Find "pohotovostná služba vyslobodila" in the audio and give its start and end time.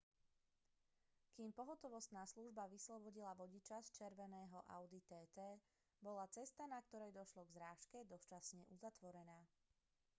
1.57-3.31